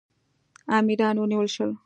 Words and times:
امیران 0.77 1.17
ونیول 1.19 1.47
شول. 1.55 1.71